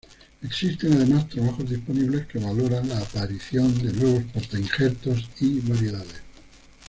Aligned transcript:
Existen 0.41 0.93
además 0.93 1.29
trabajos 1.29 1.69
disponibles 1.69 2.25
que 2.25 2.39
valoran 2.39 2.89
la 2.89 2.97
aparición 2.97 3.77
de 3.85 3.93
nuevos 3.93 4.23
portainjertos 4.33 5.29
y 5.39 5.59
variedades. 5.59 6.23